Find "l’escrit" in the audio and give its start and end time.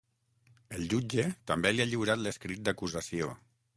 2.25-2.65